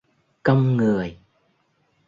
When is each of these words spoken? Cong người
Cong 0.43 0.77
người 0.77 1.17